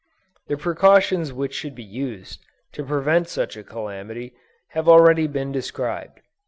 [0.47, 4.33] The precautions which should be used, to prevent such a calamity,
[4.69, 6.21] have been already described.